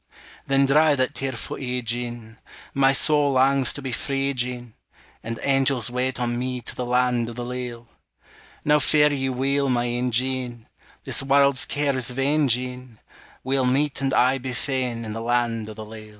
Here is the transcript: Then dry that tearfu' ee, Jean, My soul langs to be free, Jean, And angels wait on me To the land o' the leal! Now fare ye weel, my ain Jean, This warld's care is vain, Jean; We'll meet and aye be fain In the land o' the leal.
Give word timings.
Then 0.47 0.65
dry 0.65 0.95
that 0.95 1.13
tearfu' 1.13 1.59
ee, 1.59 1.83
Jean, 1.83 2.39
My 2.73 2.91
soul 2.91 3.33
langs 3.33 3.71
to 3.73 3.83
be 3.83 3.91
free, 3.91 4.33
Jean, 4.33 4.73
And 5.23 5.37
angels 5.43 5.91
wait 5.91 6.19
on 6.19 6.39
me 6.39 6.59
To 6.61 6.73
the 6.75 6.87
land 6.87 7.29
o' 7.29 7.33
the 7.33 7.45
leal! 7.45 7.87
Now 8.65 8.79
fare 8.79 9.13
ye 9.13 9.29
weel, 9.29 9.69
my 9.69 9.83
ain 9.85 10.09
Jean, 10.11 10.67
This 11.03 11.21
warld's 11.21 11.65
care 11.67 11.95
is 11.95 12.09
vain, 12.09 12.47
Jean; 12.47 12.97
We'll 13.43 13.67
meet 13.67 14.01
and 14.01 14.11
aye 14.11 14.39
be 14.39 14.53
fain 14.53 15.05
In 15.05 15.13
the 15.13 15.21
land 15.21 15.69
o' 15.69 15.75
the 15.75 15.85
leal. 15.85 16.09